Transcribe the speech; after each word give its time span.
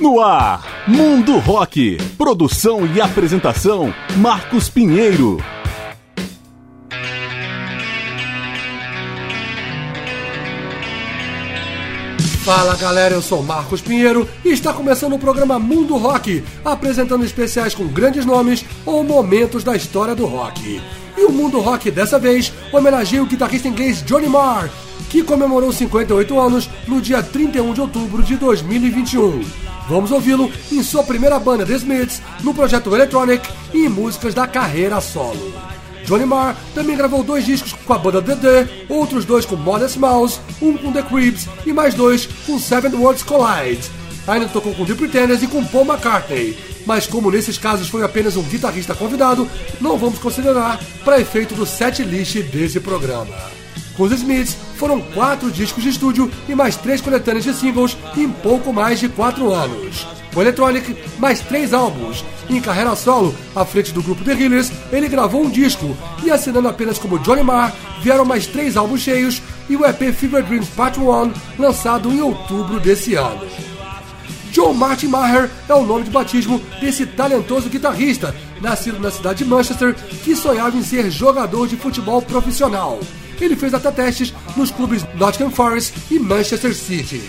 No 0.00 0.18
ar, 0.18 0.86
Mundo 0.88 1.38
Rock. 1.38 1.98
Produção 2.16 2.86
e 2.86 3.02
apresentação, 3.02 3.92
Marcos 4.16 4.66
Pinheiro. 4.66 5.36
Fala 12.42 12.74
galera, 12.76 13.14
eu 13.14 13.20
sou 13.20 13.42
Marcos 13.42 13.82
Pinheiro 13.82 14.26
e 14.42 14.48
está 14.48 14.72
começando 14.72 15.12
o 15.12 15.18
programa 15.18 15.58
Mundo 15.58 15.98
Rock, 15.98 16.42
apresentando 16.64 17.22
especiais 17.22 17.74
com 17.74 17.86
grandes 17.86 18.24
nomes 18.24 18.64
ou 18.86 19.04
momentos 19.04 19.62
da 19.62 19.76
história 19.76 20.14
do 20.14 20.24
rock. 20.24 20.80
E 21.14 21.24
o 21.26 21.30
Mundo 21.30 21.60
Rock 21.60 21.90
dessa 21.90 22.18
vez 22.18 22.50
homenageia 22.72 23.22
o 23.22 23.26
guitarrista 23.26 23.68
inglês 23.68 24.02
Johnny 24.02 24.28
Marr, 24.28 24.70
que 25.08 25.22
comemorou 25.22 25.72
58 25.72 26.40
anos 26.40 26.70
no 26.86 27.00
dia 27.00 27.22
31 27.22 27.72
de 27.72 27.80
outubro 27.80 28.22
de 28.22 28.36
2021. 28.36 29.44
Vamos 29.88 30.12
ouvi-lo 30.12 30.50
em 30.70 30.82
sua 30.82 31.02
primeira 31.02 31.38
banda, 31.38 31.66
The 31.66 31.74
Smiths, 31.74 32.22
no 32.42 32.54
projeto 32.54 32.94
Electronic 32.94 33.48
e 33.74 33.86
em 33.86 33.88
músicas 33.88 34.34
da 34.34 34.46
carreira 34.46 35.00
solo. 35.00 35.52
Johnny 36.04 36.24
Marr 36.24 36.56
também 36.74 36.96
gravou 36.96 37.22
dois 37.22 37.44
discos 37.44 37.72
com 37.72 37.92
a 37.92 37.98
banda 37.98 38.22
The, 38.22 38.68
outros 38.88 39.24
dois 39.24 39.44
com 39.44 39.56
Modest 39.56 39.96
Mouse, 39.96 40.40
um 40.60 40.76
com 40.76 40.92
The 40.92 41.02
Creeps 41.02 41.48
e 41.66 41.72
mais 41.72 41.94
dois 41.94 42.26
com 42.46 42.58
Seven 42.58 42.94
Worlds 42.94 43.22
Collide. 43.22 43.90
Ainda 44.26 44.48
tocou 44.48 44.74
com 44.74 44.84
The 44.84 44.94
Pretenders 44.94 45.42
e 45.42 45.46
com 45.46 45.64
Paul 45.64 45.86
McCartney, 45.86 46.56
mas 46.86 47.06
como 47.06 47.30
nesses 47.30 47.58
casos 47.58 47.88
foi 47.88 48.02
apenas 48.02 48.36
um 48.36 48.42
guitarrista 48.42 48.94
convidado, 48.94 49.48
não 49.80 49.96
vamos 49.96 50.18
considerar 50.18 50.80
para 51.04 51.20
efeito 51.20 51.54
do 51.54 51.66
set 51.66 52.02
list 52.02 52.42
desse 52.44 52.80
programa. 52.80 53.59
Os 54.00 54.12
Smiths, 54.12 54.56
foram 54.76 54.98
quatro 54.98 55.50
discos 55.50 55.82
de 55.82 55.90
estúdio 55.90 56.30
e 56.48 56.54
mais 56.54 56.74
três 56.74 57.02
coletâneas 57.02 57.44
de 57.44 57.52
singles 57.52 57.98
em 58.16 58.30
pouco 58.30 58.72
mais 58.72 58.98
de 58.98 59.10
quatro 59.10 59.52
anos. 59.52 60.06
Com 60.32 60.40
Electronic, 60.40 60.96
mais 61.18 61.40
três 61.40 61.74
álbuns. 61.74 62.24
Em 62.48 62.62
carreira 62.62 62.96
solo, 62.96 63.34
à 63.54 63.62
frente 63.62 63.92
do 63.92 64.02
grupo 64.02 64.24
The 64.24 64.32
Healers, 64.32 64.72
ele 64.90 65.06
gravou 65.06 65.42
um 65.42 65.50
disco 65.50 65.94
e 66.24 66.30
assinando 66.30 66.68
apenas 66.68 66.98
como 66.98 67.18
Johnny 67.18 67.42
Marr, 67.42 67.74
vieram 68.00 68.24
mais 68.24 68.46
três 68.46 68.74
álbuns 68.74 69.02
cheios 69.02 69.42
e 69.68 69.76
o 69.76 69.84
EP 69.84 70.14
Fever 70.14 70.42
Dreams 70.44 70.70
Part 70.70 70.98
1, 70.98 71.32
lançado 71.58 72.10
em 72.10 72.22
outubro 72.22 72.80
desse 72.80 73.16
ano. 73.16 73.46
John 74.50 74.72
Martin 74.72 75.08
Maher 75.08 75.50
é 75.68 75.74
o 75.74 75.84
nome 75.84 76.04
de 76.04 76.10
batismo 76.10 76.60
desse 76.80 77.04
talentoso 77.04 77.68
guitarrista, 77.68 78.34
nascido 78.62 78.98
na 78.98 79.10
cidade 79.10 79.44
de 79.44 79.50
Manchester, 79.50 79.94
que 80.24 80.34
sonhava 80.34 80.76
em 80.76 80.82
ser 80.82 81.10
jogador 81.10 81.68
de 81.68 81.76
futebol 81.76 82.22
profissional. 82.22 82.98
Ele 83.40 83.56
fez 83.56 83.72
até 83.72 83.90
testes 83.90 84.34
nos 84.56 84.70
clubes 84.70 85.04
Nottingham 85.14 85.50
Forest 85.50 85.94
e 86.10 86.18
Manchester 86.18 86.74
City. 86.74 87.22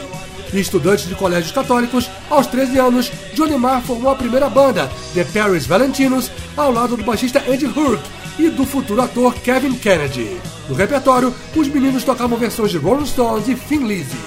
Estudante 0.54 1.08
de 1.08 1.16
colégios 1.16 1.52
católicos, 1.52 2.10
aos 2.30 2.46
13 2.48 2.78
anos, 2.78 3.12
Johnny 3.34 3.58
Marr 3.58 3.82
formou 3.82 4.12
a 4.12 4.16
primeira 4.16 4.50
banda, 4.50 4.92
The 5.14 5.24
Paris 5.24 5.66
Valentinos, 5.66 6.30
ao 6.58 6.72
lado 6.72 6.98
do 6.98 7.04
baixista 7.04 7.42
Andy 7.48 7.66
Hurk 7.66 8.04
e 8.38 8.50
do 8.50 8.66
futuro 8.66 9.02
ator 9.02 9.34
Kevin 9.36 9.74
Kennedy. 9.76 10.38
No 10.68 10.76
repertório, 10.76 11.34
os 11.56 11.68
meninos 11.68 12.04
tocavam 12.04 12.38
versões 12.38 12.72
de 12.72 12.78
Rolling 12.78 13.06
Stones 13.06 13.48
e 13.48 13.56
Thin 13.56 13.88
Lizzy. 13.88 14.18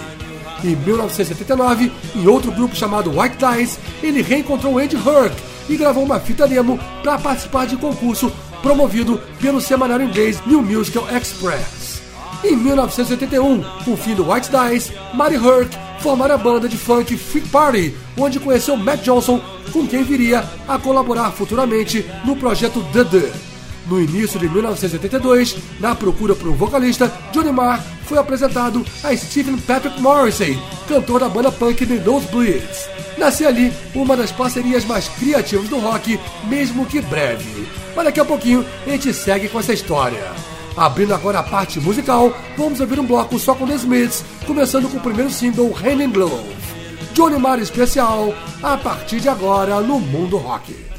Em 0.63 0.75
1979, 0.77 1.93
em 2.17 2.27
outro 2.27 2.51
grupo 2.51 2.75
chamado 2.75 3.11
White 3.19 3.37
Dice, 3.37 3.79
ele 4.03 4.23
reencontrou 4.23 4.79
Andy 4.79 4.97
Hurk 4.97 5.35
e 5.69 5.77
gravou 5.77 6.05
uma 6.05 6.19
fita 6.19 6.49
demo 6.49 6.79
para 7.03 7.19
participar 7.19 7.67
de 7.67 7.77
concurso 7.77 8.33
promovido 8.65 9.21
pelo 9.43 9.61
semanário 9.61 10.07
inglês 10.07 10.41
New 10.47 10.63
Musical 10.63 11.07
Express. 11.15 12.01
Em 12.43 12.57
1981, 12.57 13.63
com 13.85 13.93
o 13.93 13.97
fim 13.97 14.15
do 14.15 14.33
White 14.33 14.49
Dice, 14.51 14.91
Mary 15.13 15.37
Hurk 15.37 15.77
formaram 16.01 16.35
a 16.35 16.39
banda 16.39 16.67
de 16.67 16.77
funk 16.79 17.15
Freak 17.15 17.49
Party, 17.51 17.95
onde 18.17 18.41
conheceu 18.41 18.75
Matt 18.77 19.03
Johnson, 19.03 19.39
com 19.71 19.87
quem 19.87 20.03
viria 20.03 20.43
a 20.67 20.79
colaborar 20.79 21.31
futuramente 21.31 22.07
no 22.25 22.37
projeto 22.37 22.83
The. 22.93 23.33
No 23.87 24.01
início 24.01 24.41
de 24.41 24.49
1982, 24.49 25.57
na 25.79 25.95
procura 25.95 26.35
por 26.35 26.49
um 26.49 26.55
vocalista, 26.55 27.13
Johnny 27.33 27.53
Marr 27.53 27.85
foi 28.07 28.17
apresentado 28.17 28.83
a 29.03 29.15
Stephen 29.15 29.59
Patrick 29.59 30.01
Morrissey, 30.01 30.59
cantor 30.85 31.21
da 31.21 31.29
banda 31.29 31.51
punk 31.51 31.87
The 31.87 31.95
Nosebleeds. 31.97 32.89
Nasce 33.19 33.47
ali 33.47 33.73
uma 33.95 34.17
das 34.17 34.33
parcerias 34.33 34.85
mais 34.85 35.09
criativas 35.09 35.69
do 35.69 35.79
rock, 35.79 36.19
mesmo 36.45 36.87
que 36.87 37.01
breve. 37.01 37.69
Mas 37.95 38.05
daqui 38.05 38.21
a 38.21 38.25
pouquinho 38.25 38.65
a 38.87 38.91
gente 38.91 39.13
segue 39.13 39.49
com 39.49 39.61
essa 39.61 39.73
história. 39.73 40.33
Abrindo 40.77 41.15
agora 41.15 41.39
a 41.39 41.43
parte 41.43 41.79
musical, 41.79 42.37
vamos 42.57 42.81
ouvir 42.81 42.99
um 42.99 43.07
bloco 43.07 43.39
só 43.39 43.55
com 43.55 43.67
The 43.67 43.75
Smiths, 43.75 44.25
começando 44.47 44.89
com 44.91 44.97
o 44.97 45.01
primeiro 45.01 45.31
single 45.31 45.73
Hand 45.73 46.03
in 46.03 46.11
Glove. 46.11 46.55
Johnny 47.13 47.39
Marr 47.39 47.61
especial, 47.61 48.35
a 48.61 48.77
partir 48.77 49.21
de 49.21 49.29
agora 49.29 49.81
no 49.81 50.01
Mundo 50.01 50.37
Rock. 50.37 50.94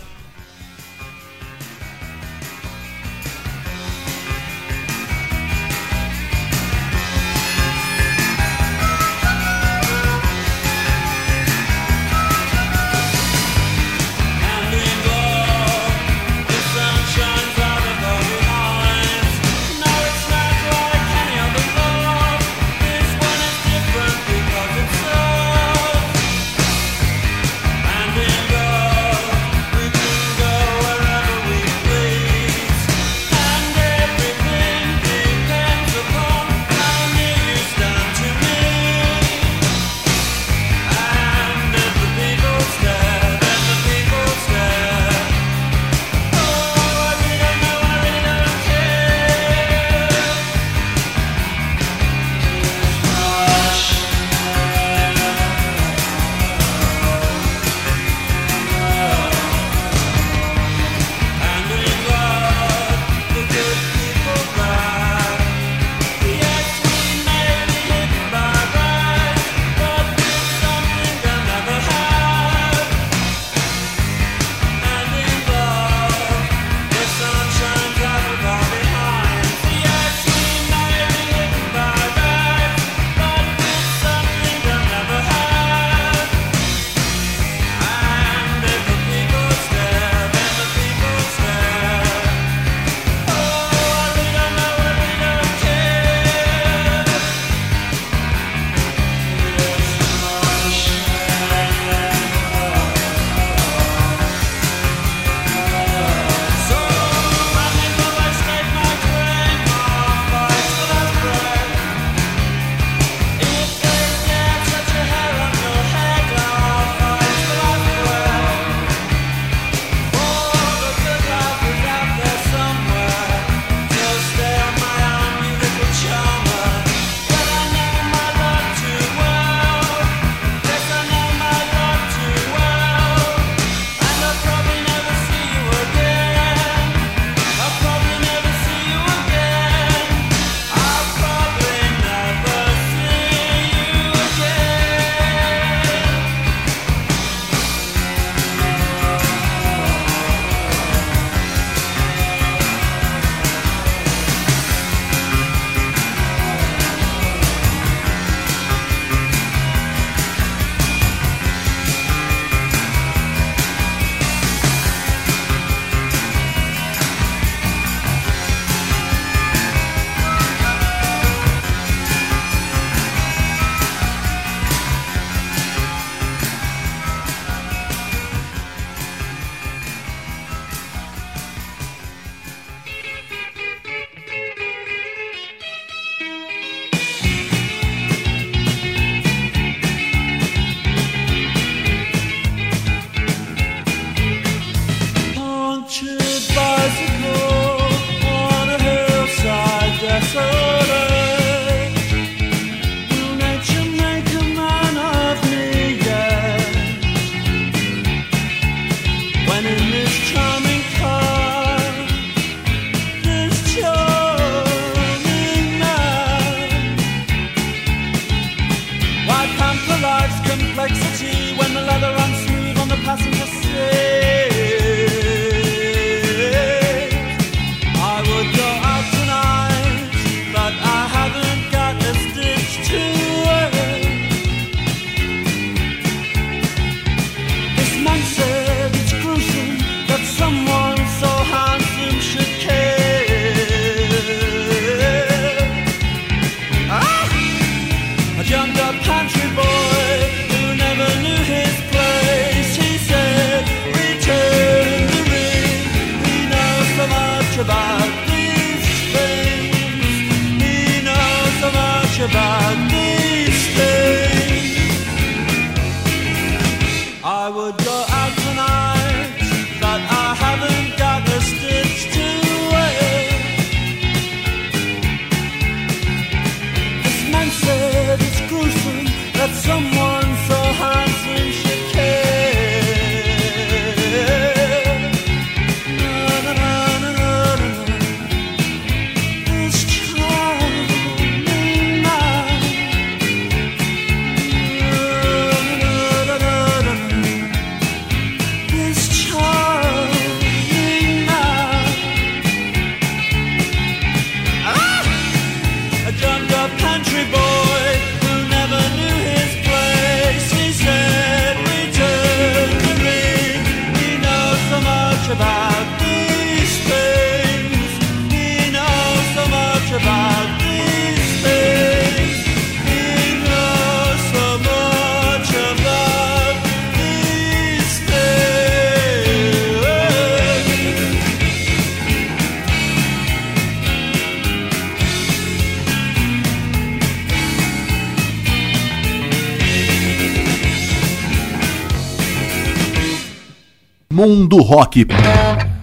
Rock. 344.69 345.74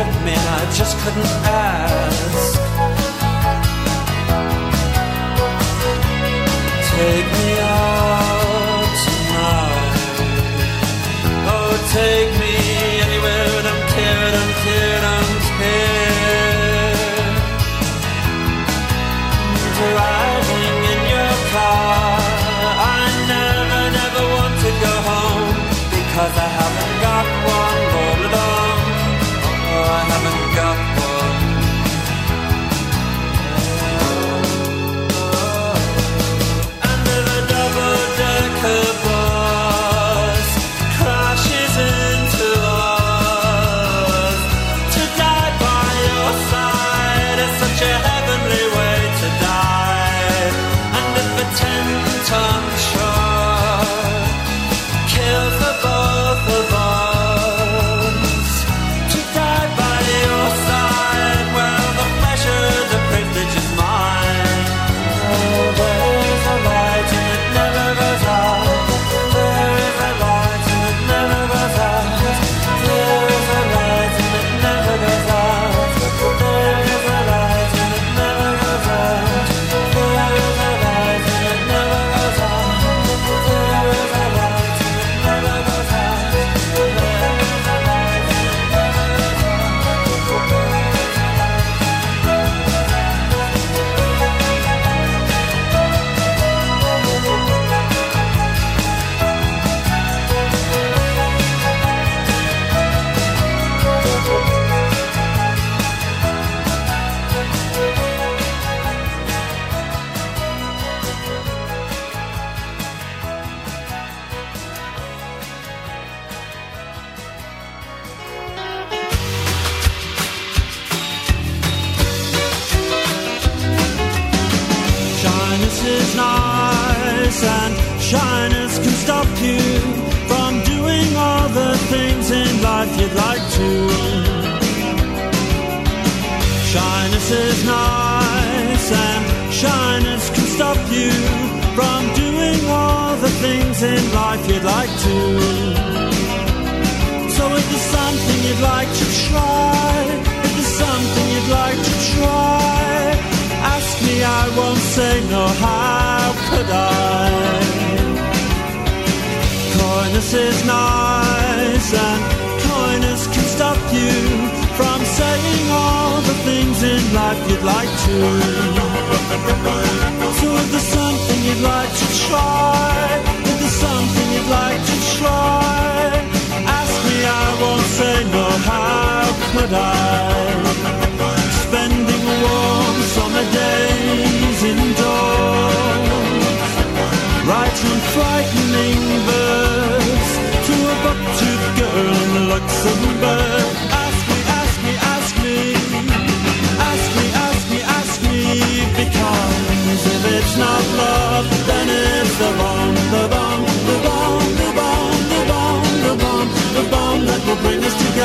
Fear 0.00 0.12
gripped 0.12 0.24
me 0.24 0.32
and 0.32 0.48
I 0.48 0.72
just 0.72 0.96
couldn't 0.98 1.26
ask. 1.44 2.59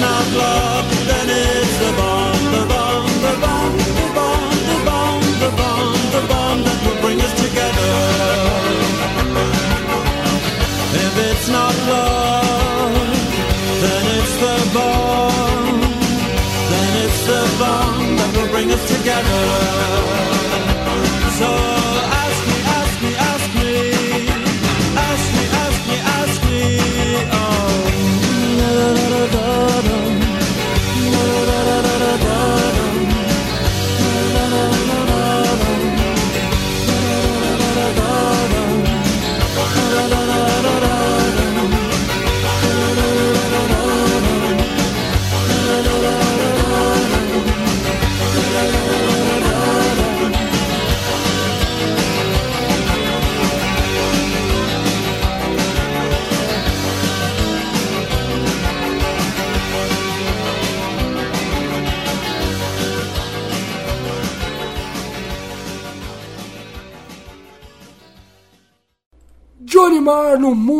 not 0.00 0.32
love, 0.32 0.97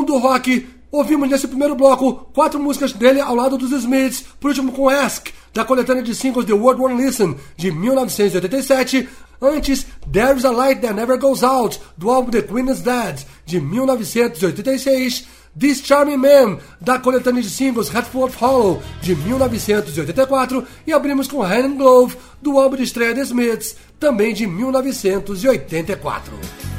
Mundo 0.08 0.18
rock. 0.18 0.66
Ouvimos 0.90 1.28
nesse 1.28 1.46
primeiro 1.46 1.74
bloco 1.74 2.14
quatro 2.32 2.58
músicas 2.58 2.94
dele 2.94 3.20
ao 3.20 3.34
lado 3.34 3.58
dos 3.58 3.72
Smiths, 3.72 4.24
por 4.40 4.48
último 4.48 4.72
com 4.72 4.88
Ask, 4.88 5.28
da 5.52 5.66
coletânea 5.66 6.02
de 6.02 6.14
singles 6.14 6.46
The 6.46 6.54
World 6.54 6.82
One 6.82 7.04
Listen, 7.04 7.36
de 7.58 7.70
1987. 7.70 9.06
Antes, 9.40 9.86
There's 10.10 10.46
a 10.46 10.50
Light 10.50 10.80
That 10.80 10.94
Never 10.94 11.18
Goes 11.18 11.42
Out, 11.42 11.78
do 11.98 12.10
álbum 12.10 12.30
The 12.30 12.40
Queen 12.40 12.70
is 12.70 12.80
Dead, 12.80 13.20
de 13.44 13.60
1986. 13.60 15.26
This 15.58 15.82
Charming 15.84 16.16
Man, 16.16 16.58
da 16.80 16.98
coletânea 16.98 17.42
de 17.42 17.50
singles 17.50 17.94
Hatful 17.94 18.24
of 18.24 18.38
Hollow, 18.38 18.82
de 19.02 19.14
1984. 19.14 20.66
E 20.86 20.92
abrimos 20.94 21.28
com 21.28 21.42
Hand 21.42 21.76
Glove, 21.76 22.16
do 22.40 22.58
álbum 22.58 22.76
de 22.76 22.84
estreia 22.84 23.14
The 23.14 23.24
Smiths, 23.24 23.76
também 24.00 24.32
de 24.32 24.46
1984. 24.46 26.77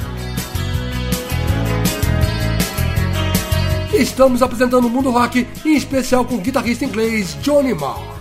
Estamos 3.93 4.43
apresentando 4.43 4.85
o 4.85 4.89
mundo 4.89 5.09
rock, 5.09 5.47
em 5.65 5.75
especial 5.75 6.23
com 6.23 6.35
o 6.35 6.41
guitarrista 6.41 6.85
inglês 6.85 7.35
Johnny 7.41 7.73
Marr. 7.73 8.19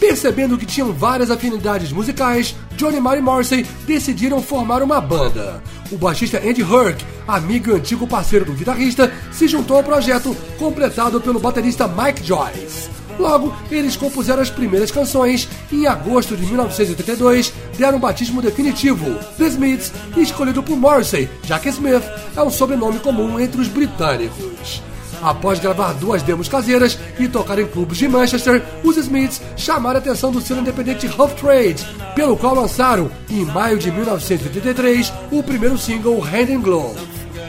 Percebendo 0.00 0.56
que 0.56 0.66
tinham 0.66 0.92
várias 0.92 1.30
afinidades 1.30 1.92
musicais, 1.92 2.54
Johnny 2.76 3.00
Marr 3.00 3.18
e 3.18 3.22
Morrissey 3.22 3.66
decidiram 3.86 4.42
formar 4.42 4.82
uma 4.82 5.00
banda. 5.00 5.62
O 5.90 5.96
baixista 5.96 6.38
Andy 6.38 6.62
Herc, 6.62 7.04
amigo 7.28 7.70
e 7.70 7.74
antigo 7.74 8.06
parceiro 8.06 8.46
do 8.46 8.52
guitarrista, 8.52 9.12
se 9.30 9.46
juntou 9.46 9.76
ao 9.76 9.84
projeto, 9.84 10.34
completado 10.58 11.20
pelo 11.20 11.38
baterista 11.38 11.86
Mike 11.86 12.24
Joyce. 12.24 12.95
Logo, 13.18 13.54
eles 13.70 13.96
compuseram 13.96 14.42
as 14.42 14.50
primeiras 14.50 14.90
canções 14.90 15.48
e 15.72 15.82
em 15.82 15.86
agosto 15.86 16.36
de 16.36 16.44
1982 16.44 17.52
deram 17.78 17.98
um 17.98 18.00
batismo 18.00 18.42
definitivo, 18.42 19.14
The 19.38 19.46
Smiths, 19.46 19.92
escolhido 20.16 20.62
por 20.62 20.76
Morrissey, 20.76 21.28
já 21.42 21.58
que 21.58 21.68
Smith 21.70 22.02
é 22.36 22.42
um 22.42 22.50
sobrenome 22.50 22.98
comum 23.00 23.40
entre 23.40 23.60
os 23.60 23.68
britânicos. 23.68 24.82
Após 25.22 25.58
gravar 25.58 25.94
duas 25.94 26.22
demos 26.22 26.48
caseiras 26.48 26.98
e 27.18 27.26
tocar 27.26 27.58
em 27.58 27.66
clubes 27.66 27.96
de 27.96 28.06
Manchester, 28.06 28.62
os 28.84 28.96
Smiths 28.96 29.40
chamaram 29.56 29.96
a 29.96 29.98
atenção 29.98 30.30
do 30.30 30.40
selo 30.40 30.60
independente 30.60 31.06
Rough 31.06 31.34
Trade, 31.34 31.86
pelo 32.14 32.36
qual 32.36 32.54
lançaram, 32.54 33.10
em 33.30 33.44
maio 33.44 33.78
de 33.78 33.90
1983, 33.90 35.12
o 35.30 35.42
primeiro 35.42 35.78
single 35.78 36.22
Hand 36.22 36.50
in 36.50 36.60
Glove. 36.60 37.00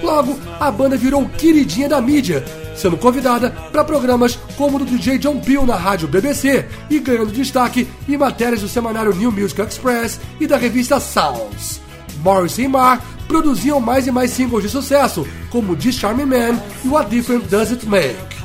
Logo, 0.02 0.38
a 0.60 0.72
banda 0.72 0.96
virou 0.96 1.28
queridinha 1.28 1.90
da 1.90 2.00
mídia, 2.00 2.44
sendo 2.78 2.96
convidada 2.96 3.50
para 3.72 3.84
programas 3.84 4.40
como 4.56 4.78
o 4.78 4.80
do 4.80 4.86
DJ 4.86 5.18
John 5.18 5.40
Peel 5.40 5.66
na 5.66 5.76
rádio 5.76 6.08
BBC 6.08 6.66
e 6.90 7.00
ganhando 7.00 7.32
destaque 7.32 7.88
em 8.08 8.18
matérias 8.18 8.62
do 8.62 8.70
semanário 8.70 9.14
New 9.14 9.32
Music 9.32 9.60
Express 9.62 10.20
e 10.40 10.48
da 10.48 10.56
revista 10.56 11.00
Sounds. 11.00 11.82
Morrissey 12.24 12.66
e 12.66 12.68
Marr 12.68 13.02
produziam 13.28 13.80
mais 13.80 14.08
e 14.08 14.12
mais 14.12 14.32
singles 14.32 14.64
de 14.64 14.70
sucesso, 14.70 15.28
como 15.50 15.76
This 15.76 15.96
Charming 15.96 16.26
Man 16.26 16.62
e 16.86 16.88
What 16.88 17.10
Difference 17.10 17.48
Does 17.48 17.72
It 17.72 17.86
Make. 17.86 18.38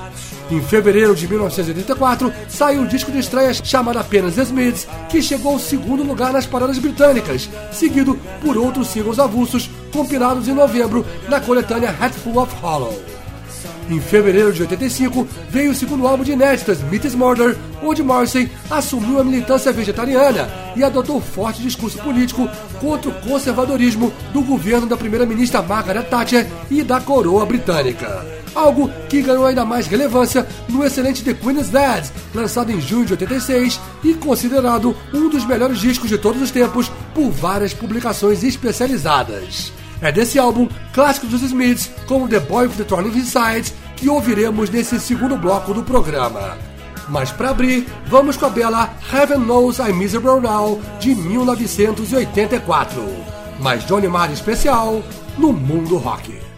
Em 0.51 0.61
fevereiro 0.61 1.15
de 1.15 1.27
1984, 1.27 2.33
saiu 2.49 2.83
o 2.83 2.87
disco 2.87 3.11
de 3.11 3.21
estreia 3.21 3.55
chamado 3.55 3.99
apenas 3.99 4.35
The 4.35 4.43
Smiths, 4.43 4.87
que 5.09 5.23
chegou 5.23 5.55
ao 5.55 5.59
segundo 5.59 6.03
lugar 6.03 6.33
nas 6.33 6.47
paradas 6.47 6.79
britânicas, 6.79 7.49
seguido 7.73 8.19
por 8.43 8.59
outros 8.59 8.89
singles 8.89 9.19
avulsos 9.19 9.71
compilados 9.93 10.49
em 10.49 10.53
novembro 10.53 11.07
na 11.29 11.41
coletânea 11.41 11.97
Hatful 11.99 12.39
of 12.39 12.55
Hollow. 12.57 13.12
Em 13.91 14.01
fevereiro 14.01 14.53
de 14.53 14.63
85, 14.63 15.27
veio 15.51 15.73
o 15.73 15.75
segundo 15.75 16.07
álbum 16.07 16.25
de 16.25 16.33
inéditas, 16.33 16.81
Meet 16.83 17.13
Murder, 17.15 17.57
onde 17.83 18.03
Morrissey 18.03 18.51
assumiu 18.71 19.21
a 19.21 19.25
militância 19.25 19.73
vegetariana 19.73 20.49
e 20.77 20.85
adotou 20.85 21.21
forte 21.21 21.63
discurso 21.63 21.99
político 21.99 22.49
contra 22.81 23.11
o 23.11 23.15
conservadorismo 23.21 24.13
do 24.33 24.43
governo 24.43 24.87
da 24.87 24.97
primeira-ministra 24.97 25.63
Margaret 25.63 26.05
Thatcher 26.05 26.47
e 26.71 26.83
da 26.83 27.01
coroa 27.01 27.45
britânica. 27.45 28.25
Algo 28.55 28.91
que 29.09 29.23
ganhou 29.23 29.47
ainda 29.47 29.65
mais 29.65 29.87
relevância 29.87 30.47
no 30.69 30.85
excelente 30.85 31.25
The 31.25 31.35
Queen 31.35 31.59
is 31.59 31.71
Dead, 31.71 32.05
lançado 32.35 32.71
em 32.71 32.81
junho 32.81 33.07
de 33.07 33.13
86 33.13 33.81
e 34.05 34.15
considerado 34.15 34.95
um 35.13 35.29
dos 35.29 35.45
melhores 35.45 35.79
discos 35.79 36.09
de 36.09 36.19
todos 36.19 36.41
os 36.41 36.51
tempos 36.51 36.91
por 37.15 37.31
várias 37.31 37.73
publicações 37.73 38.45
especializadas. 38.45 39.73
É 40.03 40.11
desse 40.11 40.37
álbum, 40.37 40.69
clássico 40.93 41.29
dos 41.29 41.43
Smiths, 41.43 41.89
como 42.09 42.29
The 42.29 42.41
Boy 42.41 42.67
with 42.67 42.75
the 42.75 42.83
Thorn 42.83 43.09
in 43.09 43.17
His 43.17 43.29
Side, 43.29 43.73
que 43.97 44.09
ouviremos 44.09 44.69
nesse 44.69 44.99
segundo 44.99 45.37
bloco 45.37 45.73
do 45.73 45.85
programa. 45.85 46.59
Mas 47.09 47.31
para 47.31 47.51
abrir, 47.51 47.87
vamos 48.09 48.37
com 48.37 48.47
a 48.47 48.51
bela 48.51 48.93
Heaven 49.13 49.39
Knows 49.39 49.79
I'm 49.79 49.93
Miserable 49.93 50.41
Now, 50.41 50.81
de 50.99 51.15
1984. 51.15 53.01
Mais 53.61 53.87
Johnny 53.87 54.09
Marr 54.09 54.33
especial 54.33 55.05
no 55.39 55.53
Mundo 55.53 55.99
Rock. 55.99 56.52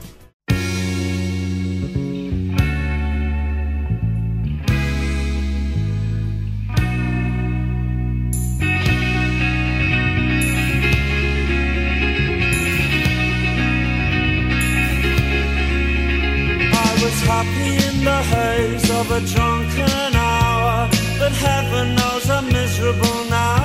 A 19.14 19.20
drunken 19.20 20.16
hour, 20.16 20.88
but 21.20 21.30
heaven 21.30 21.94
knows 21.94 22.28
I'm 22.28 22.46
miserable 22.48 23.20
now. 23.30 23.62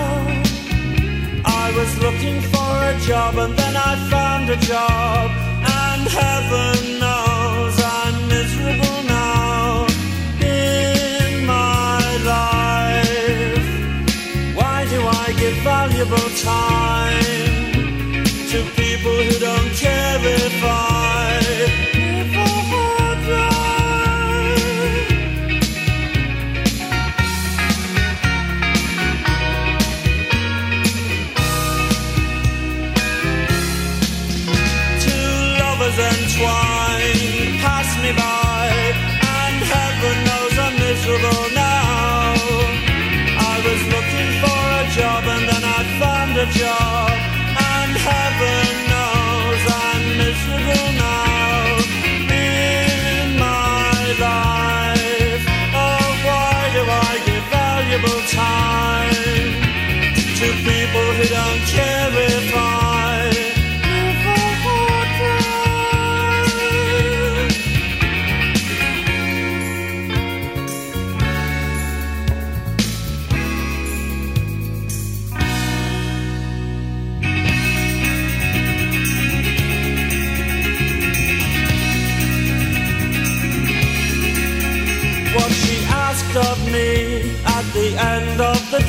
I 1.44 1.74
was 1.76 1.92
looking 2.06 2.40
for 2.52 2.74
a 2.92 2.96
job 3.00 3.36
and 3.38 3.58
then 3.58 3.76
I 3.76 3.96
found 4.14 4.50
a 4.52 4.58
job, 4.58 5.32
and 5.82 6.04
heaven 6.22 6.79
lovers 36.00 36.18
entwined 36.20 37.60
pass 37.60 37.90
me 38.04 38.12
by, 38.14 38.70
and 39.44 39.58
heaven 39.76 40.18
knows 40.28 40.56
I'm 40.66 40.76
miserable 40.86 41.46
now. 41.54 42.34
I 43.52 43.56
was 43.68 43.82
looking 43.94 44.30
for 44.42 44.62
a 44.80 44.86
job 44.98 45.24
and 45.36 45.44
then 45.50 45.64
I 45.64 45.82
found 46.00 46.38
a 46.38 46.48
job, 46.62 47.09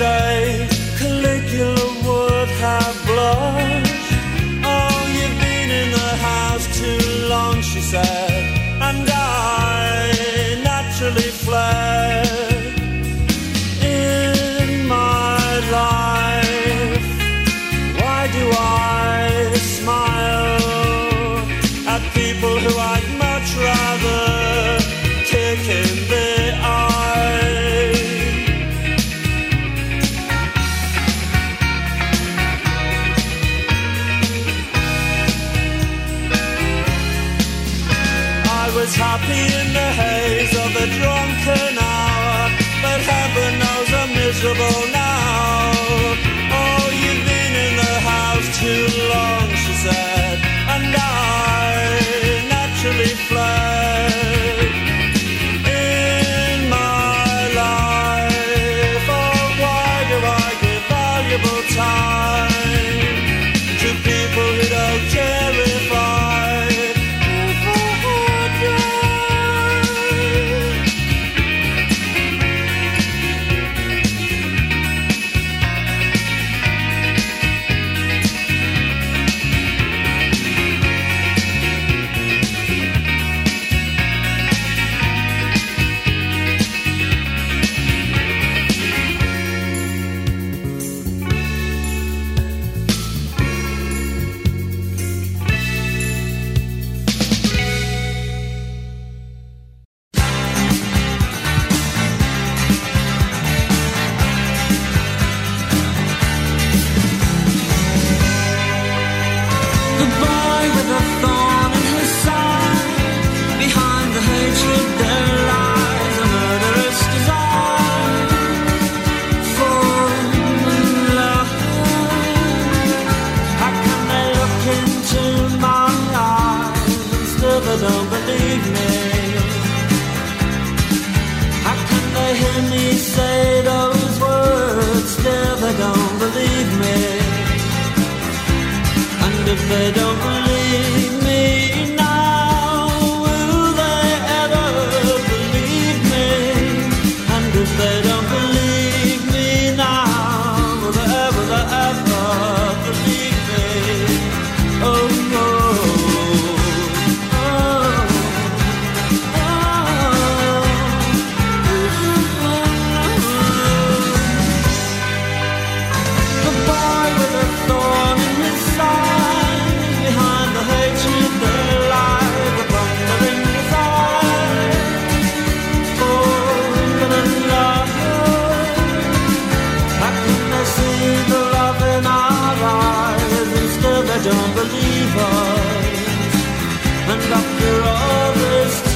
day, 0.01 0.67
Caligula 0.99 1.89
would 2.07 2.49
have 2.65 2.97
blushed. 3.09 4.13
Oh, 4.65 5.01
you've 5.17 5.39
been 5.45 5.71
in 5.81 5.89
the 6.01 6.13
house 6.29 6.67
too 6.81 7.29
long, 7.29 7.61
she 7.61 7.81
said, 7.93 8.30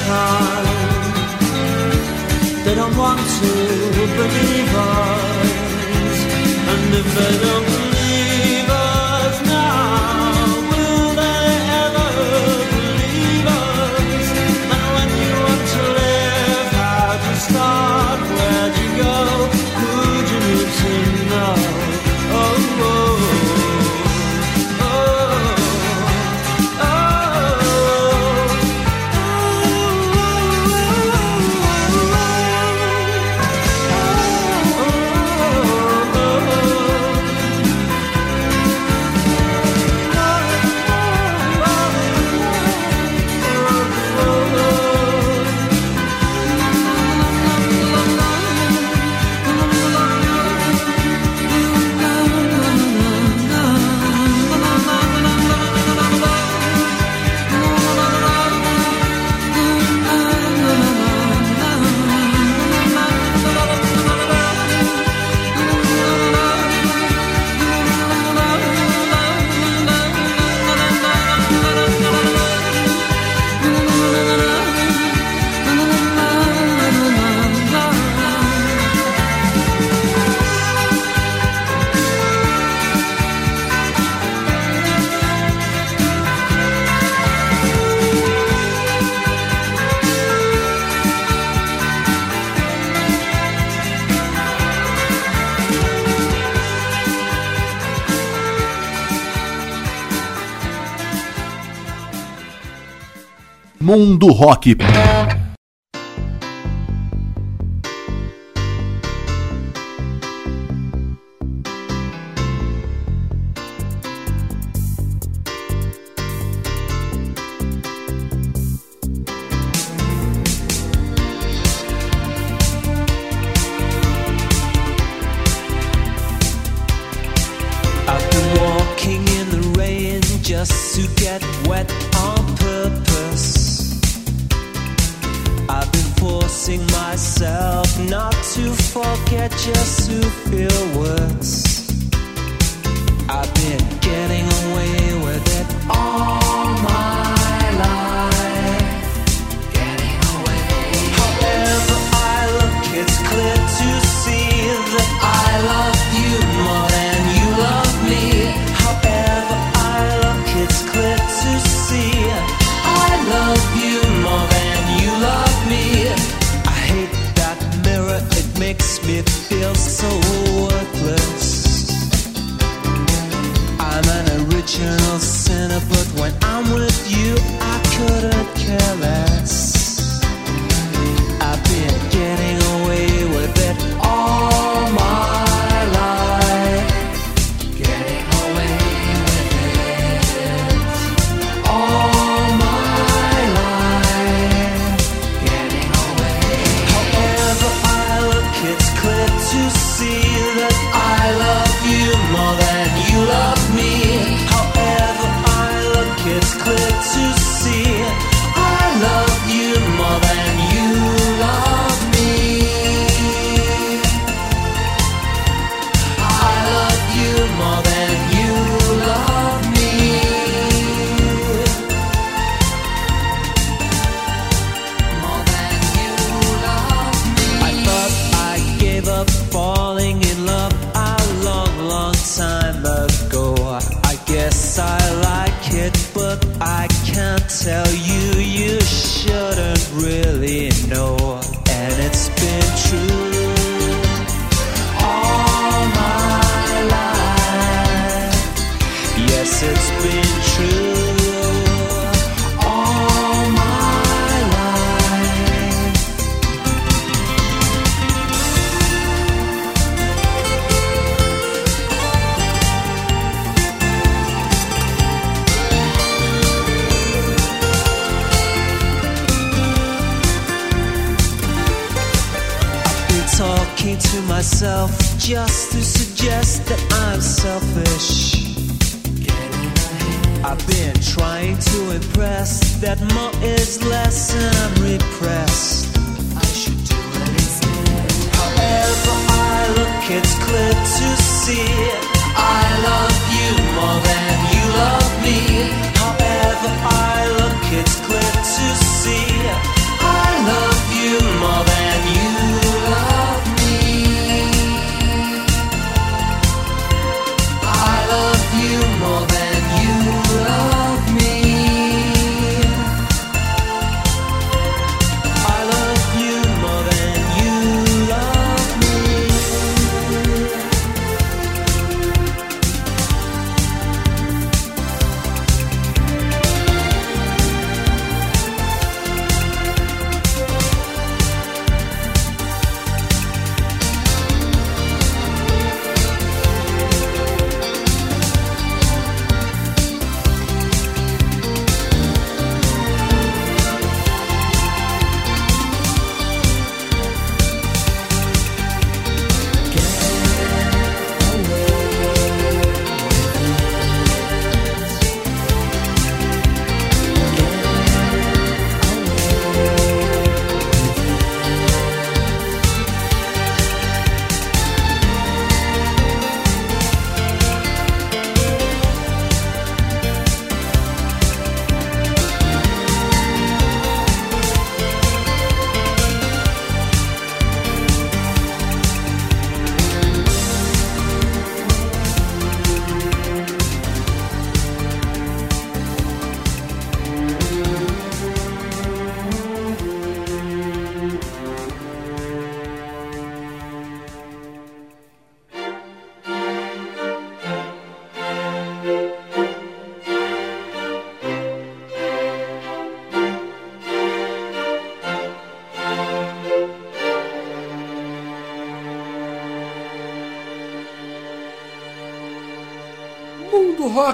time. 0.07 0.67
They 2.65 2.75
don't 2.75 2.97
want 2.97 3.21
to 3.21 3.51
believe 4.21 4.75
us, 4.75 6.19
and 6.73 6.95
if 7.01 7.07
they 7.17 7.33
don't. 7.45 7.84
Mundo 103.85 104.29
Rock. 104.33 104.75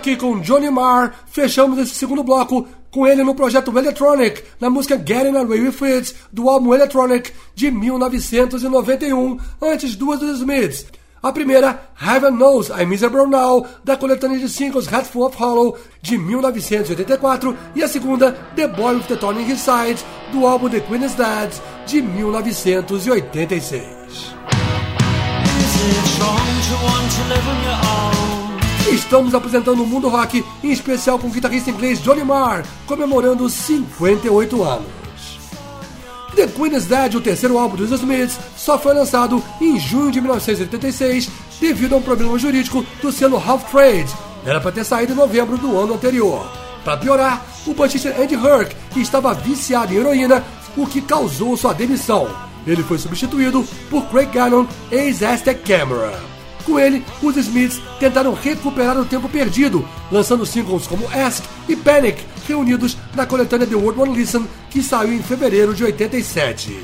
Rock 0.00 0.16
com 0.16 0.40
Johnny 0.40 0.70
Marr. 0.70 1.12
Fechamos 1.26 1.78
esse 1.78 1.94
segundo 1.94 2.24
bloco 2.24 2.66
com 2.90 3.06
ele 3.06 3.22
no 3.22 3.34
projeto 3.34 3.76
Electronic, 3.78 4.42
na 4.58 4.70
música 4.70 4.96
Getting 4.96 5.36
Away 5.36 5.60
With 5.60 5.76
It, 5.82 6.14
do 6.32 6.48
álbum 6.48 6.74
Electronic 6.74 7.30
de 7.54 7.70
1991, 7.70 9.38
antes 9.60 9.94
duas 9.94 10.18
dos 10.18 10.40
Smiths. 10.40 10.86
A 11.22 11.30
primeira, 11.30 11.82
Heaven 12.00 12.32
Knows 12.32 12.70
I'm 12.70 12.86
Miserable 12.86 13.26
Now, 13.26 13.66
da 13.84 13.94
coletânea 13.96 14.38
de 14.38 14.48
singles 14.48 14.90
Hatful 14.90 15.26
of 15.26 15.36
Hollow, 15.36 15.76
de 16.00 16.16
1984, 16.16 17.54
e 17.76 17.82
a 17.82 17.88
segunda, 17.88 18.32
The 18.56 18.68
Boy 18.68 18.96
with 18.96 19.02
the 19.02 19.14
in 19.14 19.52
His 19.52 19.60
Side, 19.60 20.02
do 20.32 20.46
álbum 20.46 20.70
The 20.70 20.80
Queen 20.80 21.04
is 21.04 21.14
Dead, 21.14 21.52
de 21.86 22.00
1986. 22.00 24.34
Estamos 28.90 29.34
apresentando 29.34 29.84
o 29.84 29.86
Mundo 29.86 30.08
Rock, 30.08 30.44
em 30.64 30.72
especial 30.72 31.16
com 31.16 31.28
o 31.28 31.30
guitarrista 31.30 31.70
inglês 31.70 32.02
Johnny 32.02 32.24
Marr, 32.24 32.64
comemorando 32.86 33.48
58 33.48 34.62
anos. 34.64 35.38
The 36.34 36.48
Queen 36.48 36.74
is 36.74 36.86
Dead, 36.86 37.14
o 37.14 37.20
terceiro 37.20 37.56
álbum 37.56 37.76
dos 37.76 37.92
Smiths, 37.92 38.38
só 38.56 38.78
foi 38.78 38.92
lançado 38.92 39.42
em 39.60 39.78
junho 39.78 40.10
de 40.10 40.20
1986 40.20 41.30
devido 41.60 41.94
a 41.94 41.98
um 41.98 42.02
problema 42.02 42.36
jurídico 42.36 42.84
do 43.00 43.12
selo 43.12 43.36
Half 43.36 43.70
Trade. 43.70 44.12
Era 44.44 44.60
para 44.60 44.72
ter 44.72 44.84
saído 44.84 45.12
em 45.12 45.16
novembro 45.16 45.56
do 45.56 45.78
ano 45.78 45.94
anterior. 45.94 46.50
Para 46.84 46.96
piorar, 46.96 47.46
o 47.66 47.74
baixista 47.74 48.08
Andy 48.20 48.34
Herc 48.34 48.74
estava 48.96 49.34
viciado 49.34 49.92
em 49.92 49.98
heroína, 49.98 50.42
o 50.76 50.84
que 50.84 51.00
causou 51.00 51.56
sua 51.56 51.72
demissão. 51.72 52.28
Ele 52.66 52.82
foi 52.82 52.98
substituído 52.98 53.64
por 53.88 54.06
Craig 54.06 54.30
Gannon, 54.32 54.66
ex-Aztec 54.90 55.62
Camera. 55.62 56.39
Com 56.70 56.78
ele, 56.78 57.04
os 57.20 57.36
Smiths 57.36 57.82
tentaram 57.98 58.32
recuperar 58.32 58.96
o 58.96 59.04
tempo 59.04 59.28
perdido, 59.28 59.84
lançando 60.08 60.46
singles 60.46 60.86
como 60.86 61.04
Ask 61.08 61.44
e 61.68 61.74
Panic, 61.74 62.22
reunidos 62.46 62.96
na 63.12 63.26
coletânea 63.26 63.66
The 63.66 63.74
World 63.74 64.00
One 64.00 64.16
Listen, 64.16 64.46
que 64.70 64.80
saiu 64.80 65.12
em 65.12 65.20
fevereiro 65.20 65.74
de 65.74 65.82
87. 65.82 66.78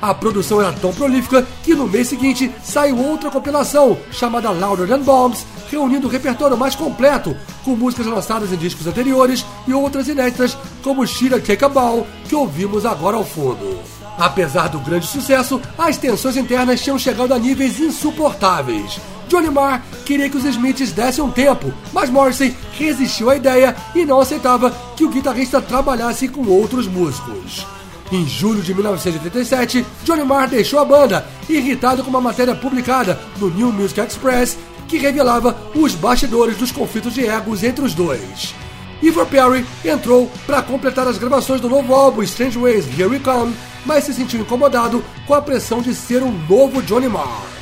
A 0.00 0.14
produção 0.14 0.62
era 0.62 0.72
tão 0.72 0.90
prolífica 0.90 1.46
que 1.62 1.74
no 1.74 1.86
mês 1.86 2.08
seguinte 2.08 2.50
saiu 2.64 2.96
outra 2.96 3.30
compilação, 3.30 3.98
chamada 4.10 4.50
Louder 4.50 4.88
Than 4.88 5.02
Bombs, 5.02 5.44
reunindo 5.70 6.06
o 6.06 6.10
repertório 6.10 6.56
mais 6.56 6.74
completo, 6.74 7.36
com 7.62 7.76
músicas 7.76 8.06
lançadas 8.06 8.50
em 8.50 8.56
discos 8.56 8.86
anteriores 8.86 9.44
e 9.68 9.74
outras 9.74 10.08
inéditas, 10.08 10.56
como 10.82 11.06
Shira 11.06 11.38
Take 11.38 11.62
a 11.62 11.68
Ball, 11.68 12.06
que 12.26 12.34
ouvimos 12.34 12.86
agora 12.86 13.18
ao 13.18 13.24
fundo. 13.24 13.78
Apesar 14.18 14.68
do 14.68 14.80
grande 14.80 15.06
sucesso, 15.06 15.60
as 15.76 15.98
tensões 15.98 16.38
internas 16.38 16.80
tinham 16.80 16.98
chegado 16.98 17.34
a 17.34 17.38
níveis 17.38 17.78
insuportáveis. 17.78 18.98
Johnny 19.28 19.50
Marr 19.50 19.82
queria 20.04 20.30
que 20.30 20.36
os 20.36 20.44
Smiths 20.44 20.92
dessem 20.92 21.22
um 21.22 21.30
tempo, 21.30 21.72
mas 21.92 22.10
Morrissey 22.10 22.56
resistiu 22.72 23.30
à 23.30 23.36
ideia 23.36 23.74
e 23.94 24.04
não 24.04 24.20
aceitava 24.20 24.70
que 24.96 25.04
o 25.04 25.08
guitarrista 25.08 25.60
trabalhasse 25.60 26.28
com 26.28 26.46
outros 26.46 26.86
músicos. 26.86 27.66
Em 28.12 28.26
julho 28.26 28.62
de 28.62 28.72
1987, 28.72 29.84
Johnny 30.04 30.22
Marr 30.22 30.48
deixou 30.48 30.78
a 30.78 30.84
banda, 30.84 31.26
irritado 31.48 32.04
com 32.04 32.10
uma 32.10 32.20
matéria 32.20 32.54
publicada 32.54 33.18
no 33.38 33.50
New 33.50 33.72
Music 33.72 34.00
Express 34.00 34.56
que 34.86 34.96
revelava 34.96 35.56
os 35.74 35.94
bastidores 35.94 36.56
dos 36.56 36.70
conflitos 36.70 37.14
de 37.14 37.26
egos 37.26 37.64
entre 37.64 37.84
os 37.84 37.94
dois. 37.94 38.54
Ivor 39.02 39.26
Perry 39.26 39.66
entrou 39.84 40.30
para 40.46 40.62
completar 40.62 41.06
as 41.06 41.18
gravações 41.18 41.60
do 41.60 41.68
novo 41.68 41.92
álbum 41.92 42.22
Strange 42.22 42.58
Ways 42.58 42.86
Here 42.86 43.08
We 43.08 43.18
Come, 43.18 43.54
mas 43.84 44.04
se 44.04 44.14
sentiu 44.14 44.40
incomodado 44.40 45.04
com 45.26 45.34
a 45.34 45.42
pressão 45.42 45.82
de 45.82 45.94
ser 45.94 46.22
um 46.22 46.32
novo 46.48 46.80
Johnny 46.82 47.08
Marr. 47.08 47.55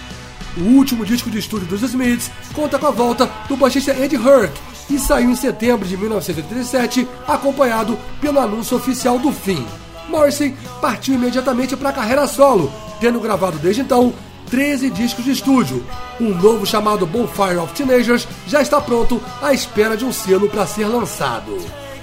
O 0.56 0.60
último 0.76 1.04
disco 1.04 1.30
de 1.30 1.38
estúdio 1.38 1.66
dos 1.66 1.82
Smiths 1.82 2.30
conta 2.52 2.78
com 2.78 2.86
a 2.86 2.90
volta 2.90 3.28
do 3.48 3.56
baixista 3.56 3.92
Andy 3.92 4.14
Herc 4.14 4.52
e 4.88 4.98
saiu 4.98 5.30
em 5.30 5.36
setembro 5.36 5.86
de 5.86 5.96
1987, 5.96 7.08
acompanhado 7.26 7.98
pelo 8.20 8.38
anúncio 8.38 8.76
oficial 8.76 9.18
do 9.18 9.32
fim. 9.32 9.66
Morrissey 10.08 10.54
partiu 10.80 11.14
imediatamente 11.14 11.76
para 11.76 11.88
a 11.88 11.92
carreira 11.92 12.26
solo, 12.26 12.72
tendo 13.00 13.20
gravado 13.20 13.58
desde 13.58 13.82
então 13.82 14.12
13 14.50 14.90
discos 14.90 15.24
de 15.24 15.32
estúdio. 15.32 15.84
Um 16.20 16.34
novo 16.34 16.64
chamado 16.64 17.06
Bonfire 17.06 17.56
of 17.56 17.74
Teenagers 17.74 18.28
já 18.46 18.62
está 18.62 18.80
pronto 18.80 19.20
à 19.42 19.52
espera 19.52 19.96
de 19.96 20.04
um 20.04 20.12
selo 20.12 20.48
para 20.48 20.66
ser 20.66 20.86
lançado. 20.86 21.56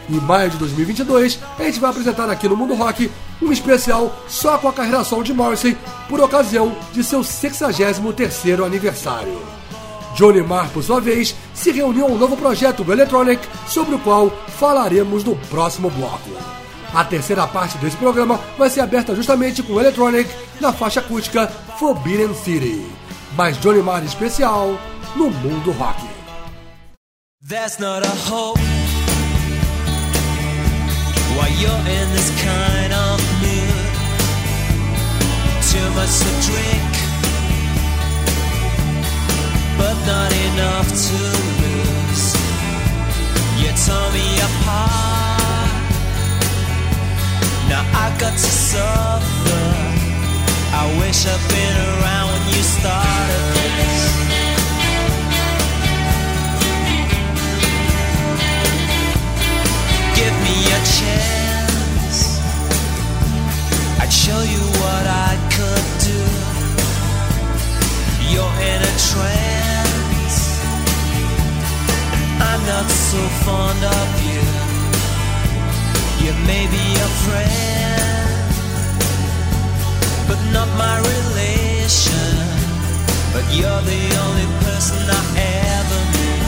Em 0.09 0.19
maio 0.19 0.49
de 0.49 0.57
2022, 0.57 1.39
a 1.57 1.63
gente 1.63 1.79
vai 1.79 1.91
apresentar 1.91 2.29
aqui 2.29 2.49
no 2.49 2.57
Mundo 2.57 2.73
Rock 2.73 3.09
um 3.41 3.51
especial 3.51 4.15
só 4.27 4.57
com 4.57 4.67
a 4.67 4.73
carreira 4.73 5.03
solo 5.03 5.23
de 5.23 5.33
Morrissey 5.33 5.77
por 6.07 6.19
ocasião 6.19 6.75
de 6.93 7.03
seu 7.03 7.21
63º 7.21 8.65
aniversário. 8.65 9.41
Johnny 10.15 10.41
Marr, 10.41 10.69
por 10.69 10.83
sua 10.83 10.99
vez, 10.99 11.35
se 11.53 11.71
reuniu 11.71 12.05
a 12.05 12.09
um 12.09 12.17
novo 12.17 12.35
projeto, 12.35 12.83
o 12.83 12.91
Electronic, 12.91 13.41
sobre 13.67 13.95
o 13.95 13.99
qual 13.99 14.29
falaremos 14.59 15.23
no 15.23 15.35
próximo 15.47 15.89
bloco. 15.89 16.29
A 16.93 17.05
terceira 17.05 17.47
parte 17.47 17.77
desse 17.77 17.95
programa 17.95 18.39
vai 18.57 18.69
ser 18.69 18.81
aberta 18.81 19.15
justamente 19.15 19.63
com 19.63 19.73
o 19.73 19.79
Electronic 19.79 20.29
na 20.59 20.73
faixa 20.73 20.99
acústica 20.99 21.47
Forbidden 21.79 22.35
City. 22.35 22.85
Mas 23.35 23.57
Johnny 23.61 23.81
Marr 23.81 24.03
especial 24.03 24.77
no 25.15 25.29
Mundo 25.31 25.71
Rock. 25.71 26.01
There's 27.41 27.79
not 27.79 28.05
a 28.05 28.29
hope 28.29 28.59
while 31.35 31.49
you're 31.59 31.71
in 31.71 32.11
this 32.13 32.29
kind 32.43 32.93
of. 32.93 33.10
Too 35.71 35.89
much 35.95 36.19
to 36.19 36.31
drink, 36.47 36.91
but 39.77 39.95
not 40.05 40.31
enough 40.47 40.87
to 40.87 41.19
lose. 41.61 42.27
You 43.61 43.71
tore 43.85 44.11
me 44.11 44.27
apart. 44.47 45.71
Now 47.69 47.83
I 48.03 48.13
got 48.19 48.33
to 48.33 48.51
suffer. 48.67 49.63
I 50.73 50.83
wish 50.99 51.25
I'd 51.25 51.39
been 51.47 51.77
around 51.87 52.27
when 52.33 52.43
you 52.53 52.63
started 52.63 53.71
this. 53.79 54.21
give 60.15 60.35
me 60.43 60.55
a 60.65 60.79
chance. 60.83 61.40
I'd 64.01 64.11
show 64.11 64.41
you 64.41 64.63
what 64.81 65.05
I 65.05 65.37
could 65.55 65.87
do. 66.09 66.21
You're 68.33 68.57
in 68.71 68.79
a 68.81 68.93
trance. 69.11 70.39
I'm 72.49 72.61
not 72.65 72.89
so 72.89 73.21
fond 73.45 73.81
of 73.99 74.09
you. 74.25 74.43
You 76.25 76.33
may 76.49 76.65
be 76.65 76.85
a 77.07 77.09
friend, 77.25 78.41
but 80.27 80.39
not 80.51 80.69
my 80.83 80.97
relation. 81.13 82.33
But 83.33 83.45
you're 83.53 83.83
the 83.93 84.03
only 84.25 84.47
person 84.65 84.97
I 85.09 85.23
ever 85.77 86.01
knew. 86.13 86.41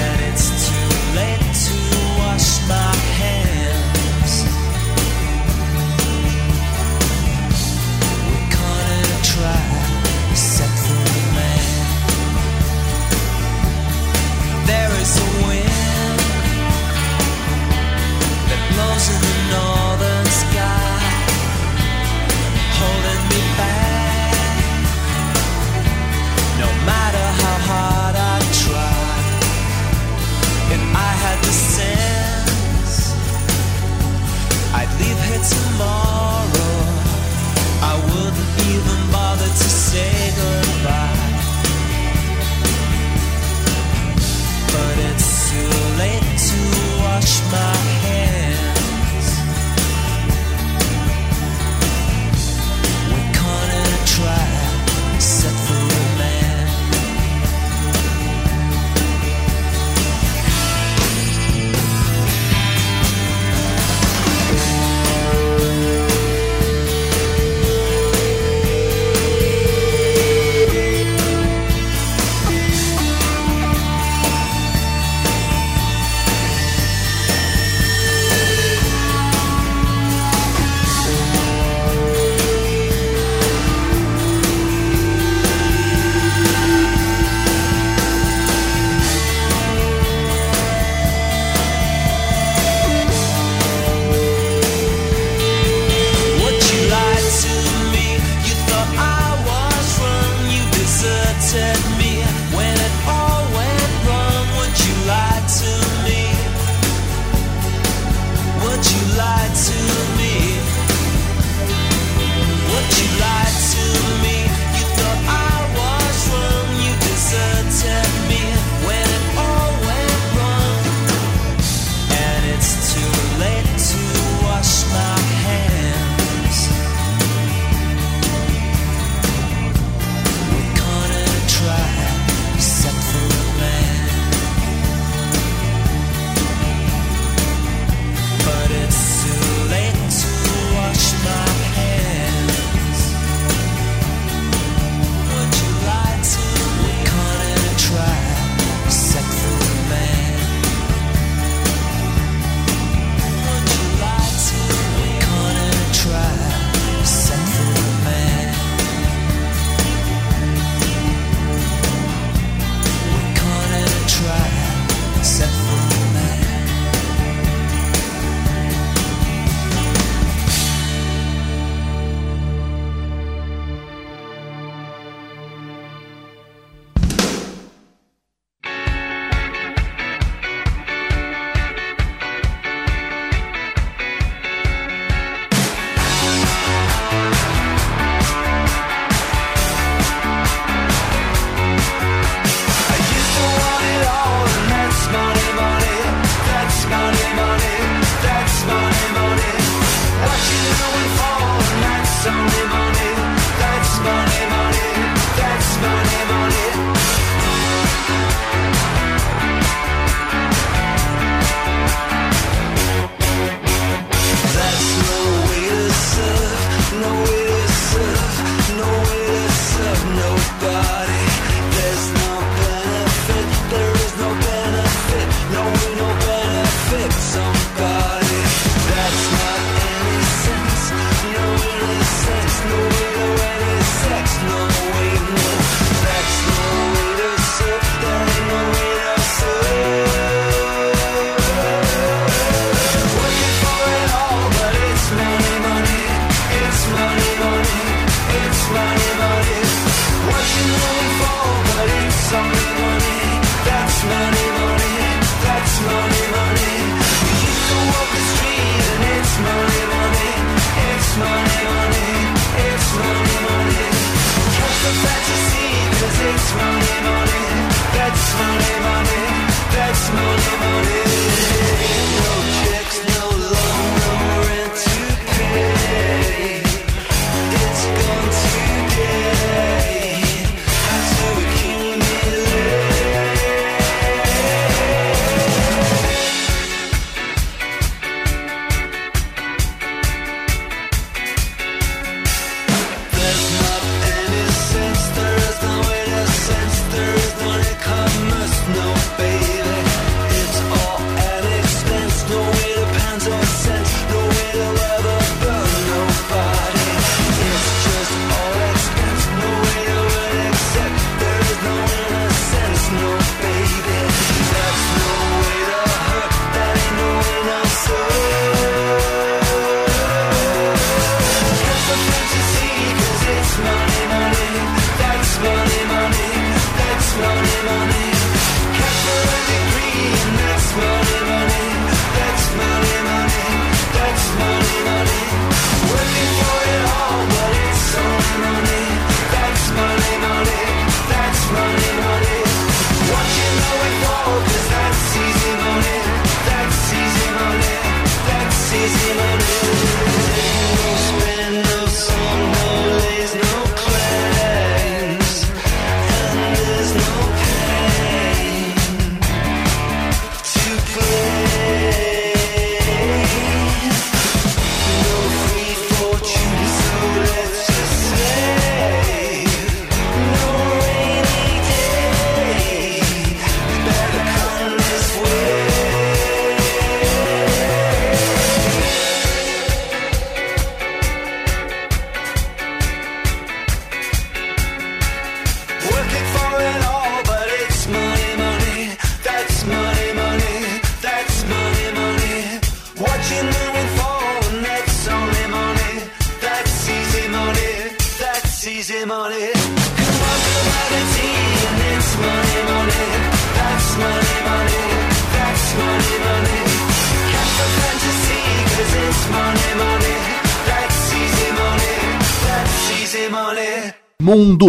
And 0.00 0.16
it's 0.28 0.48
too 0.66 0.88
late 1.20 1.46
to 1.66 1.76
wash 2.18 2.48
my 2.66 2.96
hands. 3.20 3.37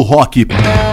Rock. 0.09 0.88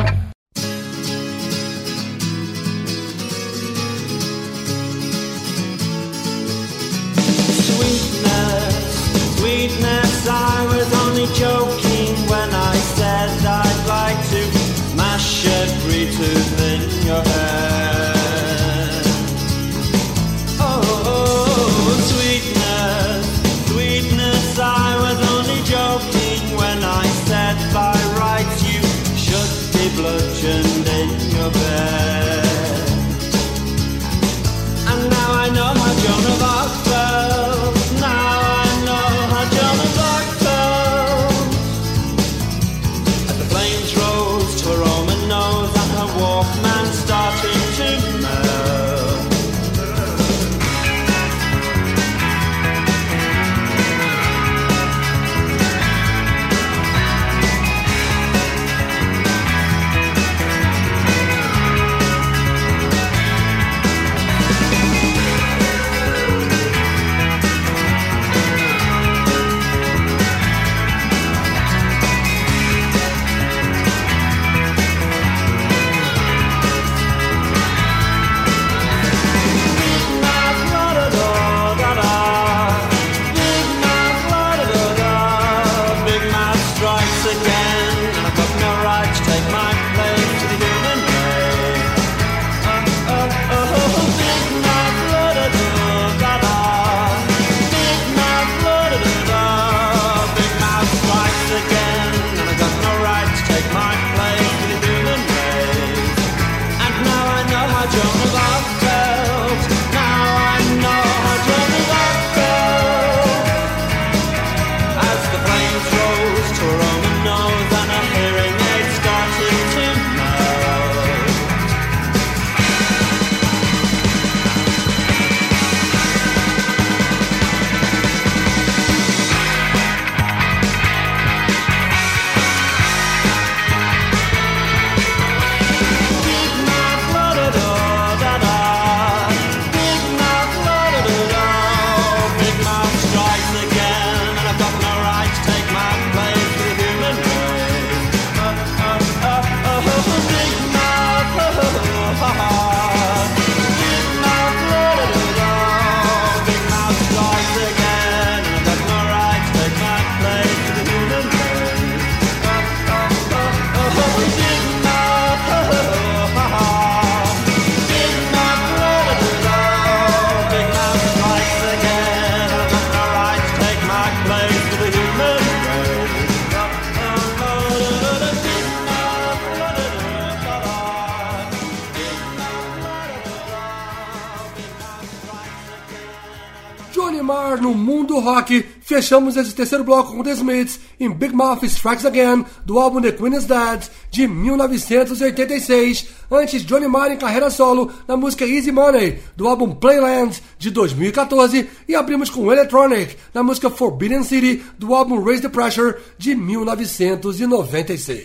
Rock. 188.27 188.65
Fechamos 188.81 189.37
esse 189.37 189.55
terceiro 189.55 189.85
bloco 189.85 190.13
com 190.13 190.23
The 190.23 190.33
Smiths 190.33 190.81
em 190.99 191.11
Big 191.11 191.35
Mouth 191.35 191.63
Strikes 191.63 192.05
Again, 192.05 192.45
do 192.65 192.79
álbum 192.79 193.01
The 193.01 193.13
Queen 193.13 193.37
is 193.37 193.45
Dead, 193.45 193.89
de 194.11 194.27
1986. 194.27 196.09
Antes, 196.31 196.65
Johnny 196.65 196.89
Marr 196.89 197.13
em 197.13 197.17
carreira 197.17 197.51
solo, 197.51 197.91
na 198.09 198.17
música 198.17 198.45
Easy 198.45 198.73
Money, 198.73 199.21
do 199.37 199.47
álbum 199.47 199.73
Playland, 199.73 200.43
de 200.59 200.71
2014. 200.71 201.69
E 201.89 201.95
abrimos 201.95 202.29
com 202.29 202.51
Electronic, 202.51 203.17
na 203.33 203.43
música 203.43 203.71
Forbidden 203.71 204.25
City, 204.25 204.63
do 204.79 204.95
álbum 204.95 205.23
Raise 205.23 205.43
the 205.43 205.49
Pressure, 205.49 205.95
de 206.19 206.35
1996. 206.35 208.25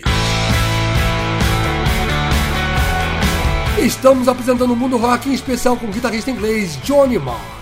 Estamos 3.78 4.28
apresentando 4.28 4.72
o 4.72 4.76
mundo 4.76 4.96
rock 4.96 5.28
em 5.28 5.34
especial 5.34 5.76
com 5.76 5.86
o 5.86 5.90
guitarrista 5.90 6.30
inglês 6.30 6.78
Johnny 6.84 7.18
Marr. 7.18 7.61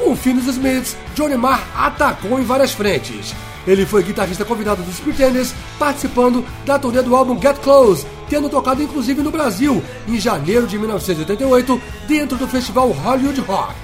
Com 0.00 0.12
o 0.12 0.16
fim 0.16 0.34
dos 0.34 0.46
Smiths, 0.46 0.96
Johnny 1.14 1.36
Marr 1.36 1.62
atacou 1.76 2.40
em 2.40 2.42
várias 2.42 2.72
frentes. 2.72 3.34
Ele 3.66 3.84
foi 3.84 4.02
guitarrista 4.02 4.46
convidado 4.46 4.82
dos 4.82 4.98
Pretenders, 4.98 5.54
participando 5.78 6.42
da 6.64 6.78
turnê 6.78 7.02
do 7.02 7.14
álbum 7.14 7.38
Get 7.38 7.58
Close, 7.58 8.06
tendo 8.26 8.48
tocado 8.48 8.82
inclusive 8.82 9.20
no 9.20 9.30
Brasil, 9.30 9.84
em 10.08 10.18
janeiro 10.18 10.66
de 10.66 10.78
1988, 10.78 11.82
dentro 12.08 12.38
do 12.38 12.48
festival 12.48 12.88
Hollywood 12.88 13.42
Rock. 13.42 13.74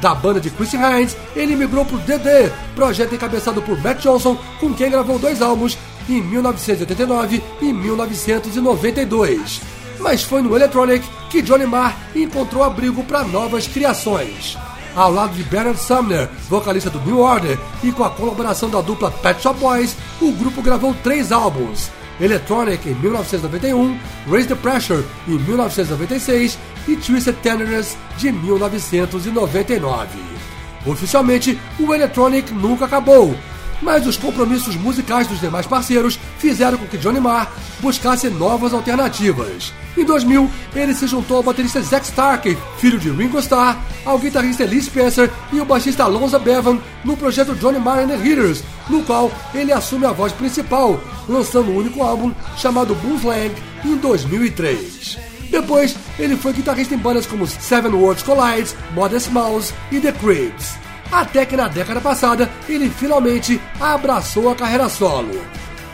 Da 0.00 0.12
banda 0.12 0.40
de 0.40 0.50
Chrissy 0.50 0.76
Hines, 0.76 1.16
ele 1.36 1.54
migrou 1.54 1.84
para 1.84 1.96
o 1.96 2.00
DD, 2.00 2.50
projeto 2.74 3.14
encabeçado 3.14 3.62
por 3.62 3.80
Matt 3.80 4.02
Johnson, 4.02 4.36
com 4.58 4.74
quem 4.74 4.90
gravou 4.90 5.20
dois 5.20 5.40
álbuns 5.40 5.78
em 6.08 6.20
1989 6.20 7.40
e 7.62 7.72
1992. 7.72 9.60
Mas 10.00 10.24
foi 10.24 10.42
no 10.42 10.56
Electronic 10.56 11.06
que 11.30 11.40
Johnny 11.40 11.64
Marr 11.64 11.96
encontrou 12.12 12.64
abrigo 12.64 13.04
para 13.04 13.22
novas 13.22 13.68
criações. 13.68 14.58
Ao 14.96 15.10
lado 15.10 15.34
de 15.34 15.42
Bernard 15.42 15.80
Sumner, 15.80 16.28
vocalista 16.48 16.88
do 16.88 17.00
New 17.00 17.18
Order, 17.18 17.58
e 17.82 17.90
com 17.90 18.04
a 18.04 18.10
colaboração 18.10 18.70
da 18.70 18.80
dupla 18.80 19.10
Pet 19.10 19.42
Shop 19.42 19.58
Boys, 19.58 19.96
o 20.20 20.30
grupo 20.30 20.62
gravou 20.62 20.94
três 21.02 21.32
álbuns: 21.32 21.90
Electronic 22.20 22.88
em 22.88 22.94
1991, 22.94 23.98
Raise 24.30 24.46
the 24.46 24.54
Pressure 24.54 25.04
em 25.26 25.36
1996 25.36 26.56
e 26.86 26.94
Twisted 26.94 27.34
Tenderness 27.42 27.96
de 28.16 28.30
1999. 28.30 30.06
Oficialmente, 30.86 31.58
o 31.80 31.92
Electronic 31.92 32.54
nunca 32.54 32.84
acabou, 32.84 33.34
mas 33.82 34.06
os 34.06 34.16
compromissos 34.16 34.76
musicais 34.76 35.26
dos 35.26 35.40
demais 35.40 35.66
parceiros 35.66 36.18
fizeram 36.38 36.78
com 36.78 36.86
que 36.86 36.98
Johnny 36.98 37.20
Marr 37.20 37.50
buscasse 37.80 38.28
novas 38.28 38.72
alternativas. 38.72 39.72
Em 39.96 40.04
2000, 40.04 40.50
ele 40.74 40.94
se 40.94 41.06
juntou 41.06 41.36
ao 41.36 41.42
baterista 41.42 41.80
Zack 41.80 42.06
Stark, 42.06 42.56
filho 42.78 42.98
de 42.98 43.10
Ringo 43.10 43.38
Starr, 43.38 43.78
ao 44.04 44.18
guitarrista 44.18 44.64
Lee 44.64 44.82
Spencer 44.82 45.30
e 45.52 45.60
ao 45.60 45.66
baixista 45.66 46.04
Alonzo 46.04 46.38
Bevan 46.38 46.78
no 47.04 47.16
projeto 47.16 47.54
Johnny 47.54 47.78
Marr 47.78 48.00
and 48.00 48.08
the 48.08 48.16
Hitters, 48.16 48.64
no 48.88 49.02
qual 49.02 49.30
ele 49.54 49.72
assume 49.72 50.06
a 50.06 50.12
voz 50.12 50.32
principal, 50.32 51.00
lançando 51.28 51.70
um 51.70 51.76
único 51.76 52.02
álbum 52.02 52.32
chamado 52.56 52.94
Boomslang 52.96 53.54
em 53.84 53.96
2003. 53.96 55.18
Depois, 55.50 55.96
ele 56.18 56.36
foi 56.36 56.52
guitarrista 56.52 56.94
em 56.94 56.98
bandas 56.98 57.26
como 57.26 57.46
Seven 57.46 57.92
Worlds 57.92 58.24
Collide, 58.24 58.74
Modest 58.92 59.30
Mouse 59.30 59.72
e 59.92 60.00
The 60.00 60.12
Cribs. 60.12 60.83
Até 61.14 61.46
que 61.46 61.56
na 61.56 61.68
década 61.68 62.00
passada, 62.00 62.50
ele 62.68 62.90
finalmente 62.90 63.60
abraçou 63.80 64.50
a 64.50 64.54
carreira 64.56 64.88
solo. 64.88 65.30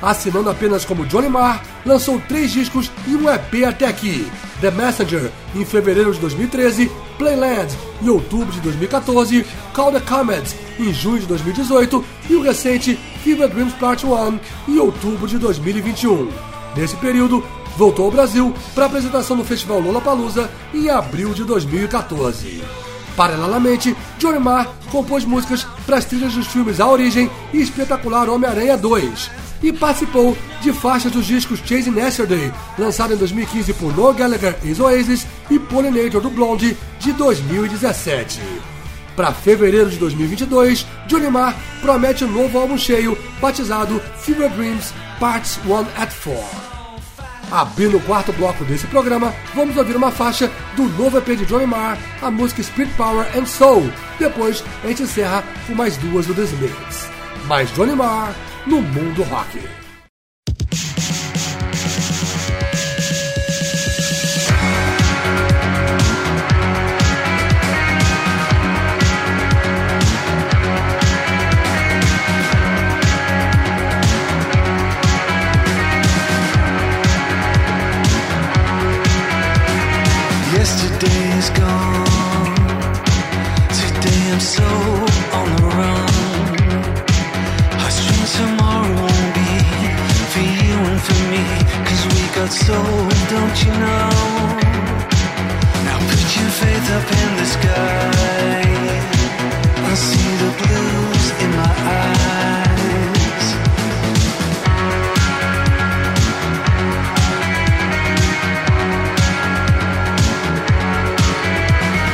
Assinando 0.00 0.48
apenas 0.48 0.82
como 0.82 1.04
Johnny 1.04 1.28
Marr, 1.28 1.62
lançou 1.84 2.18
três 2.26 2.50
discos 2.50 2.90
e 3.06 3.14
um 3.14 3.28
EP 3.28 3.68
até 3.68 3.86
aqui: 3.86 4.26
The 4.62 4.70
Messenger, 4.70 5.30
em 5.54 5.62
fevereiro 5.62 6.14
de 6.14 6.20
2013, 6.20 6.90
Playland, 7.18 7.70
em 8.00 8.08
outubro 8.08 8.50
de 8.50 8.62
2014, 8.62 9.44
Call 9.74 9.92
the 9.92 10.00
Comets, 10.00 10.56
em 10.78 10.90
junho 10.90 11.20
de 11.20 11.26
2018 11.26 12.02
e 12.30 12.34
o 12.36 12.40
recente 12.40 12.98
Fever 13.22 13.50
Dreams 13.50 13.74
Part 13.74 14.06
1, 14.06 14.40
em 14.68 14.78
outubro 14.78 15.28
de 15.28 15.36
2021. 15.36 16.30
Nesse 16.74 16.96
período, 16.96 17.44
voltou 17.76 18.06
ao 18.06 18.10
Brasil 18.10 18.54
para 18.74 18.86
apresentação 18.86 19.36
no 19.36 19.44
Festival 19.44 19.80
Lollapalooza 19.80 20.50
em 20.72 20.88
abril 20.88 21.34
de 21.34 21.44
2014. 21.44 22.89
Paralelamente, 23.20 23.94
Johnny 24.18 24.38
Marr 24.38 24.66
compôs 24.90 25.26
músicas 25.26 25.66
para 25.84 25.98
as 25.98 26.06
trilhas 26.06 26.32
dos 26.32 26.46
filmes 26.46 26.80
A 26.80 26.88
Origem 26.88 27.30
e 27.52 27.60
Espetacular 27.60 28.30
Homem-Aranha 28.30 28.78
2 28.78 29.30
e 29.62 29.70
participou 29.70 30.34
de 30.62 30.72
faixas 30.72 31.12
dos 31.12 31.26
discos 31.26 31.60
Chasing 31.60 31.94
Yesterday, 31.94 32.50
lançado 32.78 33.12
em 33.12 33.18
2015 33.18 33.74
por 33.74 33.94
Noel 33.94 34.14
Gallagher 34.14 34.56
e 34.64 34.72
Oasis 34.80 35.26
e 35.50 35.58
Pollinator 35.58 36.22
do 36.22 36.30
Blonde 36.30 36.74
de 36.98 37.12
2017. 37.12 38.40
Para 39.14 39.34
fevereiro 39.34 39.90
de 39.90 39.98
2022, 39.98 40.86
Johnny 41.06 41.28
Marr 41.28 41.54
promete 41.82 42.24
um 42.24 42.32
novo 42.32 42.58
álbum 42.58 42.78
cheio, 42.78 43.18
batizado 43.38 44.00
Fever 44.22 44.48
Dreams 44.48 44.94
Parts 45.18 45.60
1 45.66 45.76
at 46.02 46.10
4. 46.24 46.69
Abrindo 47.50 47.96
o 47.96 48.00
quarto 48.02 48.32
bloco 48.32 48.64
desse 48.64 48.86
programa, 48.86 49.34
vamos 49.54 49.76
ouvir 49.76 49.96
uma 49.96 50.12
faixa 50.12 50.48
do 50.76 50.84
novo 50.90 51.18
EP 51.18 51.36
de 51.36 51.44
Johnny 51.44 51.66
Marr, 51.66 51.98
a 52.22 52.30
música 52.30 52.62
Spirit 52.62 52.94
Power 52.94 53.26
and 53.36 53.44
Soul. 53.44 53.90
Depois, 54.20 54.62
a 54.84 54.86
gente 54.86 55.02
encerra 55.02 55.42
com 55.66 55.74
mais 55.74 55.96
duas 55.96 56.26
do 56.26 56.34
The. 56.34 56.44
Mais 57.46 57.72
Johnny 57.74 57.96
Marr 57.96 58.34
no 58.66 58.80
mundo 58.80 59.24
rock. 59.24 59.79
Got 92.50 92.58
soul, 92.66 93.08
don't 93.30 93.64
you 93.64 93.70
know? 93.70 94.10
Now 95.86 95.98
put 96.10 96.26
your 96.36 96.50
faith 96.60 96.90
up 96.90 97.08
in 97.22 97.36
the 97.36 97.46
sky. 97.46 98.62
I 99.86 99.94
see 99.94 100.30
the 100.42 100.50
blues 100.58 101.26
in 101.44 101.50
my 101.54 101.72
eyes. 102.02 103.46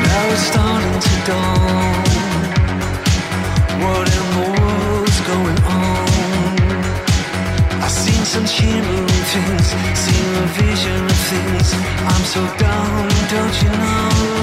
Now 0.04 0.32
it's 0.34 0.44
starting 0.52 0.98
to 1.06 1.14
dawn. 1.30 2.04
What 3.80 4.06
in 4.16 4.24
the 4.36 4.44
world's 4.60 5.20
going 5.32 5.60
on? 5.64 6.56
I've 7.82 7.90
seen 7.90 8.22
some 8.26 8.44
shimmering 8.44 9.05
things, 9.44 9.66
seen 9.98 10.34
a 10.34 10.46
vision 10.60 11.04
of 11.04 11.18
things. 11.30 11.74
I'm 12.10 12.24
so 12.24 12.42
down, 12.56 13.08
don't 13.28 13.62
you 13.62 13.70
know? 13.70 14.35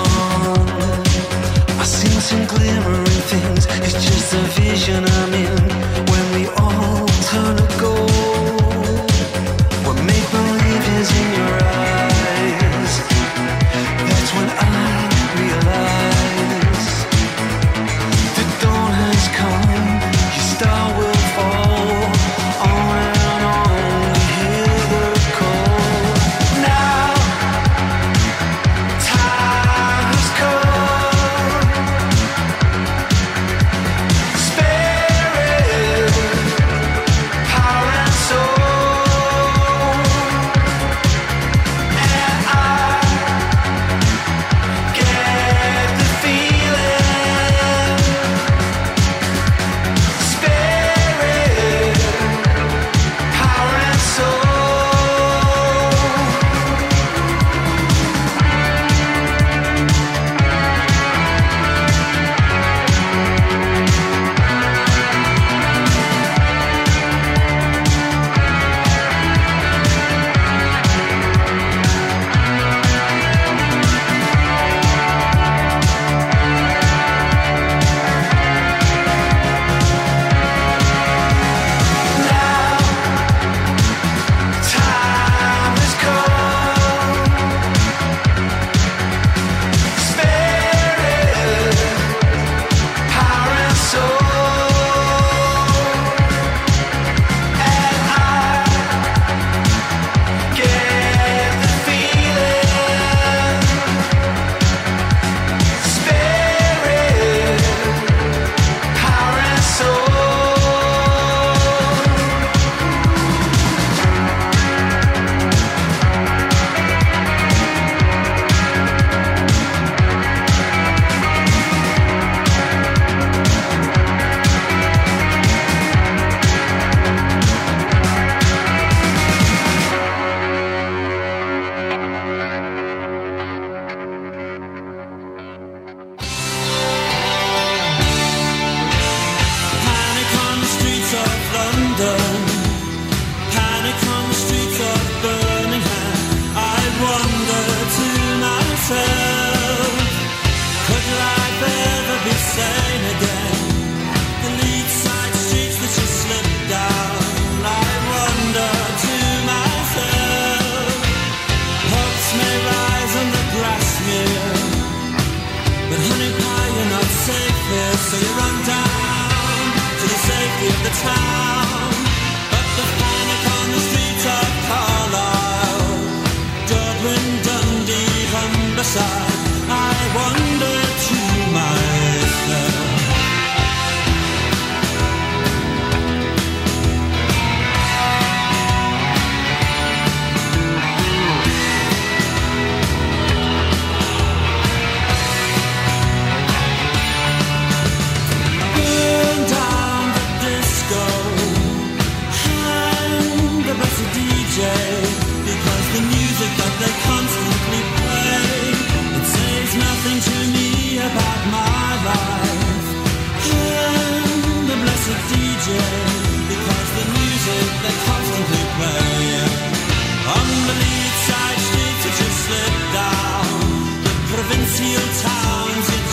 on. 0.00 0.68
I 1.80 1.84
seen 1.84 2.20
some 2.20 2.44
glimmering 2.46 3.22
things. 3.32 3.66
It's 3.86 3.98
just 4.04 4.34
a 4.34 4.42
vision 4.60 5.04
I'm 5.04 5.29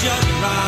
You're 0.08 0.16
right. 0.42 0.67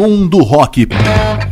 Mundo 0.00 0.38
Rock. 0.38 1.49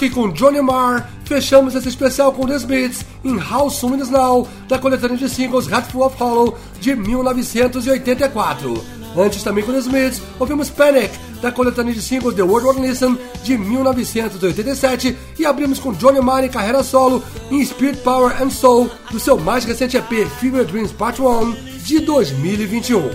Rock 0.00 0.10
com 0.10 0.30
Johnny 0.30 0.62
Marr, 0.62 1.10
fechamos 1.26 1.74
esse 1.74 1.88
especial 1.88 2.32
com 2.32 2.46
The 2.46 2.54
Smiths 2.54 3.04
em 3.22 3.36
How 3.36 3.68
Soon 3.68 3.98
Is 3.98 4.08
Now, 4.08 4.48
da 4.66 4.78
coletânea 4.78 5.18
de 5.18 5.28
singles 5.28 5.70
Hatful 5.70 6.06
of 6.06 6.16
Hollow 6.18 6.56
de 6.80 6.96
1984. 6.96 8.82
Antes 9.14 9.42
também 9.42 9.62
com 9.62 9.72
The 9.72 9.80
Smiths, 9.80 10.22
ouvimos 10.38 10.70
Panic, 10.70 11.10
da 11.42 11.52
coletânea 11.52 11.92
de 11.92 12.00
singles 12.00 12.34
The 12.34 12.42
World 12.42 12.68
Won't 12.68 12.80
Listen 12.80 13.18
de 13.44 13.58
1987 13.58 15.18
e 15.38 15.44
abrimos 15.44 15.78
com 15.78 15.92
Johnny 15.92 16.20
Marr 16.22 16.44
em 16.44 16.48
carreira 16.48 16.82
solo 16.82 17.22
em 17.50 17.62
Spirit 17.62 18.00
Power 18.00 18.42
and 18.42 18.48
Soul, 18.48 18.88
do 19.10 19.20
seu 19.20 19.38
mais 19.38 19.66
recente 19.66 19.98
EP 19.98 20.26
Fever 20.38 20.64
Dreams 20.64 20.92
Part 20.92 21.20
1 21.20 21.52
de 21.84 22.00
2021. 22.00 23.10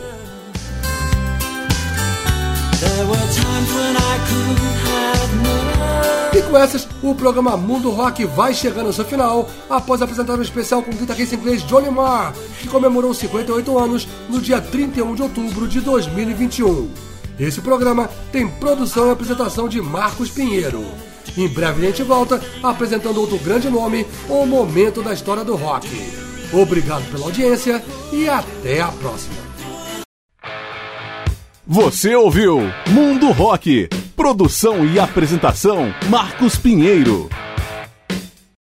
E 6.35 6.41
com 6.41 6.57
essas, 6.57 6.85
o 7.01 7.15
programa 7.15 7.55
Mundo 7.55 7.89
Rock 7.89 8.25
vai 8.25 8.53
chegando 8.53 8.87
ao 8.87 8.93
seu 8.93 9.05
final, 9.05 9.49
após 9.69 10.01
apresentar 10.01 10.37
um 10.37 10.41
especial 10.41 10.83
com 10.83 10.91
o 10.91 10.93
guitarrista 10.93 11.33
inglês 11.33 11.63
Johnny 11.63 11.89
Marr, 11.89 12.33
que 12.59 12.67
comemorou 12.67 13.13
58 13.13 13.79
anos 13.79 14.05
no 14.27 14.41
dia 14.41 14.59
31 14.59 15.15
de 15.15 15.21
outubro 15.21 15.65
de 15.65 15.79
2021. 15.79 16.91
Esse 17.39 17.61
programa 17.61 18.09
tem 18.33 18.49
produção 18.49 19.07
e 19.07 19.11
apresentação 19.11 19.69
de 19.69 19.81
Marcos 19.81 20.29
Pinheiro. 20.29 20.83
Em 21.37 21.47
breve 21.47 21.85
a 21.85 21.89
gente 21.89 22.03
volta 22.03 22.41
apresentando 22.61 23.21
outro 23.21 23.37
grande 23.37 23.69
nome 23.69 24.05
ou 24.27 24.45
momento 24.45 25.01
da 25.01 25.13
história 25.13 25.45
do 25.45 25.55
rock. 25.55 25.87
Obrigado 26.51 27.09
pela 27.13 27.27
audiência 27.27 27.81
e 28.11 28.27
até 28.27 28.81
a 28.81 28.89
próxima. 28.89 29.35
Você 31.65 32.13
ouviu 32.13 32.59
Mundo 32.89 33.31
Rock. 33.31 33.87
Produção 34.15 34.85
e 34.85 34.97
apresentação 34.97 35.93
Marcos 36.09 36.57
Pinheiro. 36.57 37.29